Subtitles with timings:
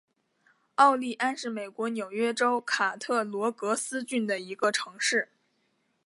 [0.73, 5.29] 奥利安是美国纽约州卡特罗格斯郡的一个城市。